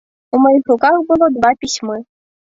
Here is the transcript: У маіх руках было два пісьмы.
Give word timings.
У 0.35 0.37
маіх 0.45 0.63
руках 0.71 0.95
было 1.11 1.27
два 1.35 1.51
пісьмы. 1.65 1.99